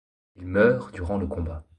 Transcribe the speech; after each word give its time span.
Il 0.35 0.47
meurt 0.47 0.91
durant 0.95 1.19
le 1.19 1.27
combat. 1.27 1.63